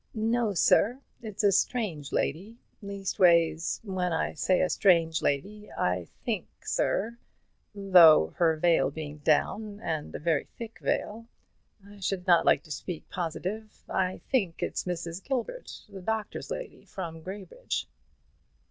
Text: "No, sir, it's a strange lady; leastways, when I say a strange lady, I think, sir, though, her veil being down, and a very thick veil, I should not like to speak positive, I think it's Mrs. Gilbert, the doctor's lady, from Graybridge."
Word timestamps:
"No, 0.15 0.55
sir, 0.55 0.99
it's 1.21 1.43
a 1.43 1.51
strange 1.51 2.11
lady; 2.11 2.57
leastways, 2.81 3.79
when 3.83 4.11
I 4.11 4.33
say 4.33 4.61
a 4.61 4.67
strange 4.71 5.21
lady, 5.21 5.69
I 5.71 6.07
think, 6.25 6.47
sir, 6.65 7.19
though, 7.75 8.33
her 8.37 8.57
veil 8.57 8.89
being 8.89 9.19
down, 9.19 9.79
and 9.79 10.15
a 10.15 10.17
very 10.17 10.45
thick 10.57 10.79
veil, 10.79 11.27
I 11.85 11.99
should 11.99 12.25
not 12.25 12.47
like 12.47 12.63
to 12.63 12.71
speak 12.71 13.09
positive, 13.11 13.83
I 13.87 14.17
think 14.31 14.63
it's 14.63 14.85
Mrs. 14.85 15.23
Gilbert, 15.23 15.81
the 15.87 16.01
doctor's 16.01 16.49
lady, 16.49 16.83
from 16.83 17.21
Graybridge." 17.21 17.87